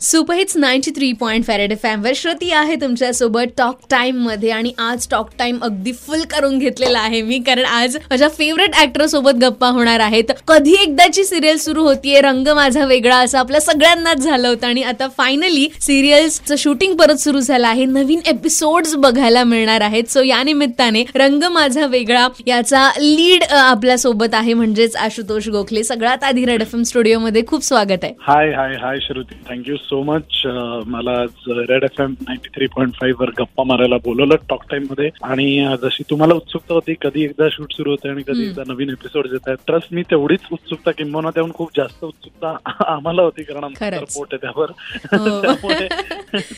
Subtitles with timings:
[0.00, 5.30] Superhits ninety three point five red F वर श्रुती आहे तुमच्यासोबत टॉक टाईममध्ये आणि आज टॉक
[5.38, 10.00] टाइम अगदी फुल करून घेतलेला आहे मी कारण आज माझ्या फेवरेट ऍक्टर सोबत गप्पा होणार
[10.00, 10.30] आहेत.
[10.48, 15.08] कधी एकदाची सिरियल सुरू होतीये रंग माझा वेगळा असं आपल्या सगळ्यांनाच झालं होतं आणि आता
[15.18, 17.84] फायनली सिरियल्सचं शूटिंग परत सुरू झालं आहे.
[17.84, 20.10] नवीन एपिसोड्स बघायला मिळणार आहेत.
[20.10, 25.84] सो या निमित्ताने रंग माझा वेगळा याचा लीड आपल्यासोबत आहे म्हणजेच आशुतोष गोखले.
[25.84, 28.12] सगळ्यात आधी रेड एफ एम स्टुडिओमध्ये खूप स्वागत आहे.
[28.28, 30.42] Hi hi hi Shruti thank you so much
[30.86, 35.10] मला आज red F M ninety three point five वर गप्पा मारायला बोलवलं टॉक टाइममध्ये.
[35.22, 38.90] आणि अ, जशी तुम्हाला उत्सुकता होती कधी एकदा शूट सुरू होते आणि कधी एकदा नवीन
[38.90, 39.56] एपिसोड येत आहेत.
[39.66, 43.86] ट्रस्ट मी तेवढीच उत्सुकता किंबहुना त्याहून खूप जास्त उत्सुकता आम्हाला होती कारण आमचं.
[43.86, 44.70] रिपोर्ट आहे त्यावर.
[44.70, 45.40] हो.
[45.42, 45.88] त्यामुळे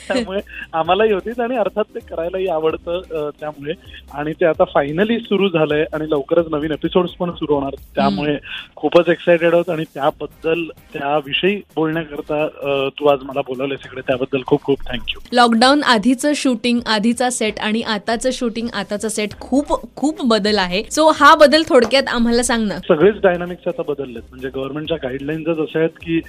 [0.09, 0.41] त्यामुळे
[0.73, 3.73] आम्हालाही होतीच आणि अर्थात ते करायलाही आवडतं त्यामुळे.
[4.15, 7.75] आणि ते आता फायनली सुरू झालंय आणि लवकरच नवीन एपिसोड्स पण सुरू होणार.
[7.95, 8.37] त्यामुळे
[8.77, 12.47] खूपच एक्सायटेड आहोत आणि त्याबद्दल त्याविषयी बोलण्याकरता
[12.89, 17.83] तू आज मला बोलवलंय सगळे त्याबद्दल खूप खूप थँक्यू लॉकडाऊन आधीचं शूटिंग आधीचा सेट आणि
[17.83, 20.83] आताचं शूटिंग आताचा सेट खूप खूप बदल आहे.
[20.91, 22.79] सो हा बदल थोडक्यात आम्हाला सांग ना.
[22.89, 24.23] सगळेच डायनामिक्स आता बदललेत.
[24.31, 26.21] म्हणजे गव्हर्नमेंटच्या गाईडलाईन्सच अशा आहेत की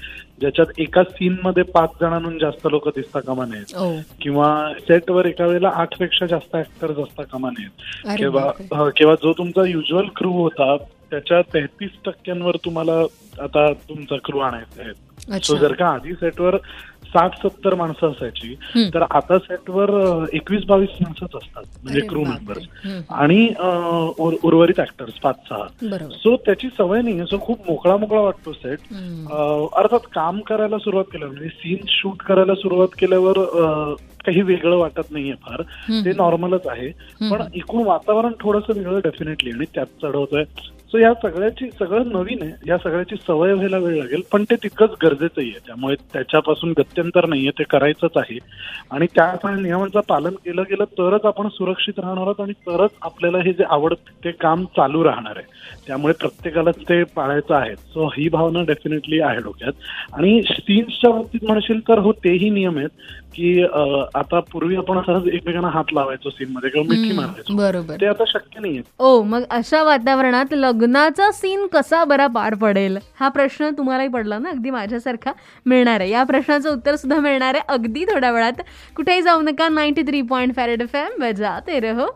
[0.41, 3.75] ज्याच्यात एका सीन मध्ये पाच जणांहून जास्त लोक दिसता कामा नयेत.
[3.77, 4.47] ओ किंवा
[4.87, 8.17] सेटवर एका वेळेला आठपेक्षा जास्त ऍक्टर्स असता कामा नयेत.
[8.17, 10.75] किंवा किंवा जो तुमचा युजल क्रू होता
[11.09, 12.93] त्याच्या तेहतीस टक्क्यांवर तुम्हाला
[13.43, 14.91] आता तुमचा क्रू आणायचा आहे.
[15.43, 16.57] सो जर का आधी सेटवर
[17.05, 18.55] साठ सत्तर माणसं असायची.
[18.93, 19.89] तर आता सेटवर
[20.33, 22.23] एकवीस बावीस माणसंच असतात म्हणजे क्रू.
[22.23, 22.63] मेंबर्स.
[23.09, 23.47] आणि
[24.43, 25.67] उर्वरित ऍक्टर्स पाच सहा
[26.11, 28.79] सो त्याची सवय नाही सो खूप मोकळा मोकळा वाटतो सेट.
[29.77, 33.33] अर्थात काम करायला सुरुवात केल्यावर म्हणजे सीन शूट करायला सुरुवात केल्यावर
[34.25, 35.61] काही वेगळं वाटत नाहीये फार.
[36.05, 36.87] ते नॉर्मलच आहे.
[37.31, 40.43] पण एकूण वातावरण थोडंसं वेगळं डेफिनेटली आणि त्यात चढवतोय.
[40.93, 42.51] सो या सगळ्याची सगळं नवीन आहे.
[42.67, 44.21] या सगळ्याची सवय व्हायला वेळ लागेल.
[44.31, 45.59] पण ते तितकंच गरजेचंही आहे.
[45.67, 47.51] त्यामुळे त्याच्यापासून गत्यंतर नाहीये.
[47.59, 48.37] ते करायचंच आहे.
[48.91, 53.53] आणि त्या नियमांचं पालन केलं गेलं तरच आपण सुरक्षित राहणार आहोत आणि तरच आपल्याला हे
[53.53, 55.45] जे आवडत ते काम चालू राहणार आहे.
[55.87, 57.73] त्यामुळे प्रत्येकालाच ते पाळायचं आहे.
[57.75, 59.73] सो ही भावना डेफिनेटली आहे डोक्यात.
[60.13, 62.89] आणि सीन्सच्या बाबतीत म्हणशील तर हो तेही नियम आहेत
[63.35, 63.63] की
[64.15, 67.55] आता पूर्वी आपण सहज एकमेकांना हात लावायचो सीन मध्ये किंवा मिठी मारायचो.
[67.55, 67.95] बरोबर.
[68.01, 68.81] ते आता शक्य नाहीये.
[68.99, 72.97] ओ मग अशा वातावरणात लग्नाचा सीन कसा बरा पार पडेल?
[73.19, 74.49] हा प्रश्न तुम्हालाही पडला ना?
[74.49, 75.31] अगदी माझ्यासारखा
[75.65, 76.09] मिळणार आहे.
[76.09, 78.61] या प्रश्नाचं उत्तर सुद्धा मिळणार आहे अगदी थोड्या वेळात.
[78.95, 79.69] कुठेही जाऊ नका.
[79.69, 82.07] Ninety three point five red F M बजाते रहो